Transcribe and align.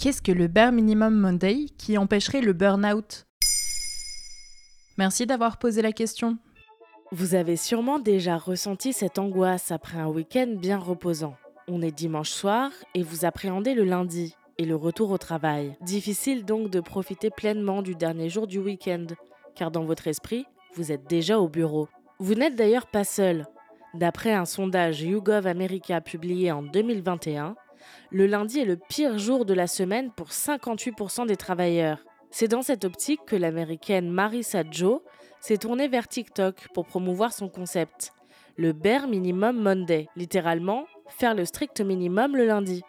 Qu'est-ce 0.00 0.22
que 0.22 0.32
le 0.32 0.46
Bare 0.48 0.72
Minimum 0.72 1.14
Monday 1.14 1.66
qui 1.76 1.98
empêcherait 1.98 2.40
le 2.40 2.54
burn-out 2.54 3.26
Merci 4.96 5.26
d'avoir 5.26 5.58
posé 5.58 5.82
la 5.82 5.92
question. 5.92 6.38
Vous 7.12 7.34
avez 7.34 7.56
sûrement 7.56 7.98
déjà 7.98 8.38
ressenti 8.38 8.94
cette 8.94 9.18
angoisse 9.18 9.70
après 9.70 9.98
un 9.98 10.06
week-end 10.06 10.54
bien 10.56 10.78
reposant. 10.78 11.36
On 11.68 11.82
est 11.82 11.90
dimanche 11.90 12.30
soir 12.30 12.70
et 12.94 13.02
vous 13.02 13.26
appréhendez 13.26 13.74
le 13.74 13.84
lundi 13.84 14.34
et 14.56 14.64
le 14.64 14.74
retour 14.74 15.10
au 15.10 15.18
travail. 15.18 15.76
Difficile 15.82 16.46
donc 16.46 16.70
de 16.70 16.80
profiter 16.80 17.28
pleinement 17.28 17.82
du 17.82 17.94
dernier 17.94 18.30
jour 18.30 18.46
du 18.46 18.58
week-end, 18.58 19.04
car 19.54 19.70
dans 19.70 19.84
votre 19.84 20.08
esprit, 20.08 20.46
vous 20.76 20.92
êtes 20.92 21.10
déjà 21.10 21.38
au 21.38 21.48
bureau. 21.50 21.88
Vous 22.18 22.32
n'êtes 22.32 22.56
d'ailleurs 22.56 22.86
pas 22.86 23.04
seul. 23.04 23.46
D'après 23.92 24.32
un 24.32 24.46
sondage 24.46 25.02
YouGov 25.02 25.46
America 25.46 26.00
publié 26.00 26.52
en 26.52 26.62
2021, 26.62 27.54
le 28.10 28.26
lundi 28.26 28.60
est 28.60 28.64
le 28.64 28.76
pire 28.76 29.18
jour 29.18 29.44
de 29.44 29.54
la 29.54 29.66
semaine 29.66 30.10
pour 30.10 30.28
58% 30.28 31.26
des 31.26 31.36
travailleurs. 31.36 32.04
C'est 32.30 32.48
dans 32.48 32.62
cette 32.62 32.84
optique 32.84 33.20
que 33.26 33.36
l'américaine 33.36 34.08
Marissa 34.08 34.62
Joe 34.70 35.00
s'est 35.40 35.58
tournée 35.58 35.88
vers 35.88 36.08
TikTok 36.08 36.68
pour 36.74 36.86
promouvoir 36.86 37.32
son 37.32 37.48
concept, 37.48 38.12
le 38.56 38.72
Bare 38.72 39.08
Minimum 39.08 39.60
Monday, 39.60 40.08
littéralement 40.16 40.84
faire 41.08 41.34
le 41.34 41.44
strict 41.44 41.80
minimum 41.80 42.36
le 42.36 42.46
lundi, 42.46 42.82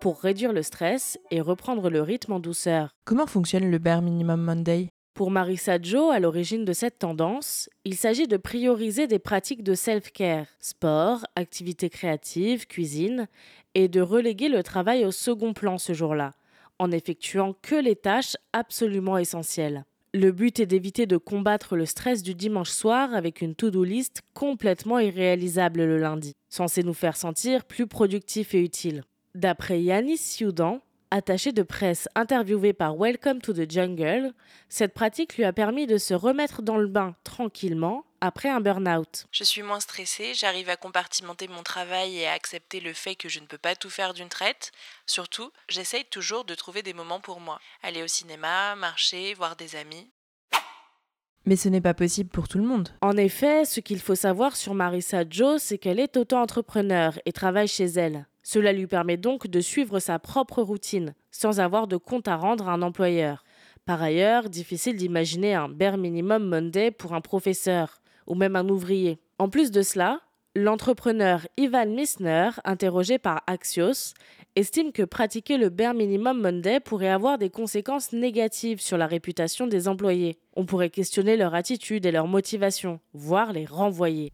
pour 0.00 0.20
réduire 0.20 0.52
le 0.52 0.62
stress 0.62 1.18
et 1.30 1.40
reprendre 1.40 1.88
le 1.88 2.02
rythme 2.02 2.32
en 2.32 2.40
douceur. 2.40 2.90
Comment 3.04 3.26
fonctionne 3.26 3.70
le 3.70 3.78
Bare 3.78 4.02
Minimum 4.02 4.40
Monday? 4.40 4.88
Pour 5.14 5.30
Marissa 5.30 5.80
Joe, 5.80 6.12
à 6.12 6.18
l'origine 6.18 6.64
de 6.64 6.72
cette 6.72 6.98
tendance, 6.98 7.70
il 7.84 7.94
s'agit 7.94 8.26
de 8.26 8.36
prioriser 8.36 9.06
des 9.06 9.20
pratiques 9.20 9.62
de 9.62 9.74
self-care, 9.74 10.46
sport, 10.58 11.24
activités 11.36 11.88
créatives, 11.88 12.66
cuisine, 12.66 13.28
et 13.74 13.86
de 13.88 14.00
reléguer 14.00 14.48
le 14.48 14.64
travail 14.64 15.04
au 15.04 15.12
second 15.12 15.52
plan 15.52 15.78
ce 15.78 15.92
jour-là, 15.92 16.32
en 16.80 16.90
effectuant 16.90 17.54
que 17.62 17.76
les 17.76 17.94
tâches 17.94 18.36
absolument 18.52 19.16
essentielles. 19.16 19.84
Le 20.12 20.32
but 20.32 20.60
est 20.60 20.66
d'éviter 20.66 21.06
de 21.06 21.16
combattre 21.16 21.76
le 21.76 21.86
stress 21.86 22.22
du 22.22 22.34
dimanche 22.34 22.70
soir 22.70 23.14
avec 23.14 23.40
une 23.40 23.54
to-do 23.54 23.82
list 23.84 24.22
complètement 24.32 24.98
irréalisable 24.98 25.84
le 25.84 25.98
lundi, 25.98 26.34
censée 26.48 26.82
nous 26.82 26.94
faire 26.94 27.16
sentir 27.16 27.64
plus 27.64 27.86
productifs 27.86 28.54
et 28.54 28.62
utiles. 28.62 29.04
D'après 29.34 29.80
Yanis 29.80 30.18
Sioudan, 30.18 30.80
attaché 31.14 31.52
de 31.52 31.62
presse 31.62 32.08
interviewé 32.16 32.72
par 32.72 32.96
Welcome 32.96 33.40
to 33.40 33.52
the 33.52 33.70
Jungle, 33.70 34.34
cette 34.68 34.94
pratique 34.94 35.36
lui 35.36 35.44
a 35.44 35.52
permis 35.52 35.86
de 35.86 35.96
se 35.96 36.12
remettre 36.12 36.60
dans 36.60 36.76
le 36.76 36.88
bain 36.88 37.14
tranquillement 37.22 38.04
après 38.20 38.48
un 38.48 38.60
burn-out. 38.60 39.26
Je 39.30 39.44
suis 39.44 39.62
moins 39.62 39.78
stressée, 39.78 40.34
j'arrive 40.34 40.68
à 40.68 40.76
compartimenter 40.76 41.46
mon 41.46 41.62
travail 41.62 42.18
et 42.18 42.26
à 42.26 42.32
accepter 42.32 42.80
le 42.80 42.92
fait 42.92 43.14
que 43.14 43.28
je 43.28 43.38
ne 43.38 43.46
peux 43.46 43.58
pas 43.58 43.76
tout 43.76 43.90
faire 43.90 44.12
d'une 44.12 44.28
traite. 44.28 44.72
Surtout, 45.06 45.52
j'essaye 45.68 46.04
toujours 46.04 46.44
de 46.44 46.56
trouver 46.56 46.82
des 46.82 46.94
moments 46.94 47.20
pour 47.20 47.38
moi. 47.38 47.60
Aller 47.84 48.02
au 48.02 48.08
cinéma, 48.08 48.74
marcher, 48.74 49.34
voir 49.34 49.54
des 49.54 49.76
amis. 49.76 50.10
Mais 51.44 51.54
ce 51.54 51.68
n'est 51.68 51.80
pas 51.80 51.94
possible 51.94 52.30
pour 52.30 52.48
tout 52.48 52.58
le 52.58 52.64
monde. 52.64 52.88
En 53.02 53.16
effet, 53.16 53.64
ce 53.64 53.78
qu'il 53.78 54.00
faut 54.00 54.16
savoir 54.16 54.56
sur 54.56 54.74
Marissa 54.74 55.22
Joe, 55.30 55.62
c'est 55.62 55.78
qu'elle 55.78 56.00
est 56.00 56.16
auto-entrepreneur 56.16 57.16
et 57.24 57.32
travaille 57.32 57.68
chez 57.68 57.84
elle. 57.84 58.26
Cela 58.44 58.72
lui 58.72 58.86
permet 58.86 59.16
donc 59.16 59.48
de 59.48 59.60
suivre 59.60 59.98
sa 59.98 60.18
propre 60.18 60.62
routine, 60.62 61.14
sans 61.30 61.60
avoir 61.60 61.88
de 61.88 61.96
compte 61.96 62.28
à 62.28 62.36
rendre 62.36 62.68
à 62.68 62.74
un 62.74 62.82
employeur. 62.82 63.42
Par 63.86 64.02
ailleurs, 64.02 64.50
difficile 64.50 64.96
d'imaginer 64.96 65.54
un 65.54 65.68
bare 65.68 65.96
minimum 65.96 66.46
Monday 66.46 66.90
pour 66.90 67.14
un 67.14 67.22
professeur 67.22 68.02
ou 68.26 68.34
même 68.34 68.54
un 68.54 68.68
ouvrier. 68.68 69.18
En 69.38 69.48
plus 69.48 69.70
de 69.70 69.80
cela, 69.80 70.20
l'entrepreneur 70.54 71.46
Ivan 71.56 71.86
Missner, 71.86 72.50
interrogé 72.64 73.18
par 73.18 73.42
Axios, 73.46 74.12
estime 74.56 74.92
que 74.92 75.02
pratiquer 75.02 75.56
le 75.56 75.70
bare 75.70 75.94
minimum 75.94 76.40
Monday 76.40 76.80
pourrait 76.80 77.08
avoir 77.08 77.38
des 77.38 77.50
conséquences 77.50 78.12
négatives 78.12 78.80
sur 78.80 78.98
la 78.98 79.06
réputation 79.06 79.66
des 79.66 79.88
employés. 79.88 80.38
On 80.54 80.66
pourrait 80.66 80.90
questionner 80.90 81.38
leur 81.38 81.54
attitude 81.54 82.04
et 82.04 82.12
leur 82.12 82.26
motivation, 82.26 83.00
voire 83.14 83.54
les 83.54 83.64
renvoyer. 83.64 84.32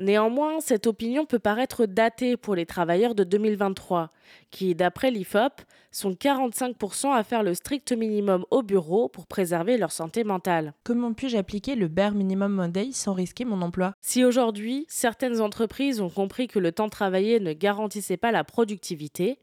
Néanmoins, 0.00 0.60
cette 0.60 0.86
opinion 0.86 1.26
peut 1.26 1.40
paraître 1.40 1.84
datée 1.84 2.36
pour 2.36 2.54
les 2.54 2.66
travailleurs 2.66 3.16
de 3.16 3.24
2023, 3.24 4.12
qui, 4.50 4.76
d'après 4.76 5.10
l'IFOP, 5.10 5.60
sont 5.90 6.12
45% 6.12 7.12
à 7.12 7.24
faire 7.24 7.42
le 7.42 7.54
strict 7.54 7.92
minimum 7.92 8.44
au 8.52 8.62
bureau 8.62 9.08
pour 9.08 9.26
préserver 9.26 9.76
leur 9.76 9.90
santé 9.90 10.22
mentale. 10.22 10.74
Comment 10.84 11.14
puis-je 11.14 11.36
appliquer 11.36 11.74
le 11.74 11.88
bare 11.88 12.12
minimum 12.12 12.52
Monday 12.52 12.90
sans 12.92 13.12
risquer 13.12 13.44
mon 13.44 13.60
emploi? 13.60 13.94
Si 14.00 14.24
aujourd'hui, 14.24 14.86
certaines 14.88 15.40
entreprises 15.40 16.00
ont 16.00 16.10
compris 16.10 16.46
que 16.46 16.60
le 16.60 16.70
temps 16.70 16.88
travaillé 16.88 17.40
ne 17.40 17.52
garantissait 17.52 18.16
pas 18.16 18.30
la 18.30 18.44
productivité, 18.44 19.40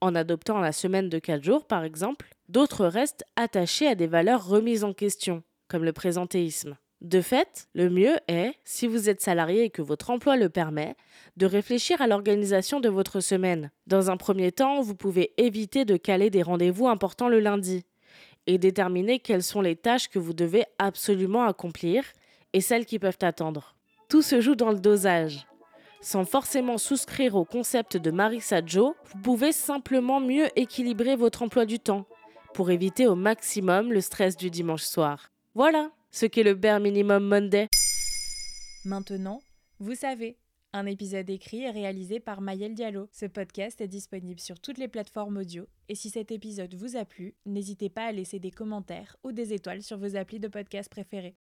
en 0.00 0.14
adoptant 0.14 0.58
la 0.58 0.72
semaine 0.72 1.08
de 1.08 1.18
4 1.18 1.42
jours 1.42 1.66
par 1.66 1.84
exemple, 1.84 2.30
d'autres 2.48 2.86
restent 2.86 3.24
attachés 3.36 3.88
à 3.88 3.94
des 3.94 4.06
valeurs 4.06 4.46
remises 4.46 4.84
en 4.84 4.94
question, 4.94 5.42
comme 5.68 5.84
le 5.84 5.92
présentéisme. 5.92 6.76
De 7.00 7.20
fait, 7.20 7.68
le 7.74 7.90
mieux 7.90 8.16
est, 8.26 8.54
si 8.64 8.88
vous 8.88 9.08
êtes 9.08 9.20
salarié 9.20 9.64
et 9.64 9.70
que 9.70 9.82
votre 9.82 10.10
emploi 10.10 10.36
le 10.36 10.48
permet, 10.48 10.96
de 11.36 11.46
réfléchir 11.46 12.02
à 12.02 12.08
l'organisation 12.08 12.80
de 12.80 12.88
votre 12.88 13.20
semaine. 13.20 13.70
Dans 13.86 14.10
un 14.10 14.16
premier 14.16 14.50
temps, 14.50 14.80
vous 14.80 14.96
pouvez 14.96 15.32
éviter 15.36 15.84
de 15.84 15.96
caler 15.96 16.28
des 16.28 16.42
rendez-vous 16.42 16.88
importants 16.88 17.28
le 17.28 17.38
lundi 17.38 17.84
et 18.48 18.58
déterminer 18.58 19.20
quelles 19.20 19.44
sont 19.44 19.60
les 19.60 19.76
tâches 19.76 20.08
que 20.08 20.18
vous 20.18 20.32
devez 20.32 20.64
absolument 20.78 21.44
accomplir 21.44 22.02
et 22.52 22.60
celles 22.60 22.86
qui 22.86 22.98
peuvent 22.98 23.18
attendre. 23.22 23.76
Tout 24.08 24.22
se 24.22 24.40
joue 24.40 24.56
dans 24.56 24.72
le 24.72 24.80
dosage. 24.80 25.46
Sans 26.00 26.24
forcément 26.24 26.78
souscrire 26.78 27.36
au 27.36 27.44
concept 27.44 27.96
de 27.96 28.10
Marissa 28.10 28.64
Joe, 28.64 28.94
vous 29.04 29.18
pouvez 29.20 29.52
simplement 29.52 30.18
mieux 30.20 30.46
équilibrer 30.56 31.14
votre 31.14 31.42
emploi 31.42 31.64
du 31.64 31.78
temps 31.78 32.06
pour 32.54 32.70
éviter 32.70 33.06
au 33.06 33.14
maximum 33.14 33.92
le 33.92 34.00
stress 34.00 34.36
du 34.36 34.50
dimanche 34.50 34.82
soir. 34.82 35.30
Voilà 35.54 35.90
ce 36.10 36.26
qu'est 36.26 36.42
le 36.42 36.54
bare 36.54 36.80
minimum 36.80 37.24
Monday. 37.24 37.68
Maintenant, 38.84 39.40
vous 39.78 39.94
savez. 39.94 40.36
Un 40.74 40.84
épisode 40.84 41.30
écrit 41.30 41.62
et 41.62 41.70
réalisé 41.70 42.20
par 42.20 42.42
Mayel 42.42 42.74
Diallo. 42.74 43.08
Ce 43.10 43.24
podcast 43.24 43.80
est 43.80 43.88
disponible 43.88 44.38
sur 44.38 44.60
toutes 44.60 44.76
les 44.76 44.88
plateformes 44.88 45.38
audio. 45.38 45.66
Et 45.88 45.94
si 45.94 46.10
cet 46.10 46.30
épisode 46.30 46.74
vous 46.74 46.96
a 46.96 47.06
plu, 47.06 47.34
n'hésitez 47.46 47.88
pas 47.88 48.04
à 48.04 48.12
laisser 48.12 48.38
des 48.38 48.50
commentaires 48.50 49.16
ou 49.24 49.32
des 49.32 49.54
étoiles 49.54 49.82
sur 49.82 49.96
vos 49.96 50.14
applis 50.14 50.40
de 50.40 50.48
podcast 50.48 50.90
préférés. 50.90 51.36